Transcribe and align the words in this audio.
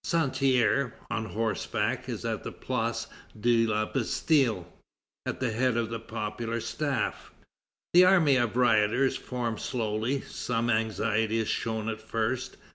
Santerre, 0.03 0.95
on 1.11 1.25
horseback, 1.25 2.09
is 2.09 2.25
at 2.25 2.43
the 2.43 2.51
Place 2.51 3.05
de 3.39 3.67
la 3.67 3.85
Bastille, 3.85 4.65
at 5.27 5.39
the 5.39 5.51
head 5.51 5.77
of 5.77 5.91
a 5.91 5.99
popular 5.99 6.59
staff. 6.59 7.29
The 7.93 8.05
army 8.05 8.35
of 8.37 8.57
rioters 8.57 9.15
forms 9.15 9.61
slowly. 9.61 10.21
Some 10.21 10.71
anxiety 10.71 11.37
is 11.37 11.49
shown 11.49 11.87
at 11.87 12.01
first. 12.01 12.57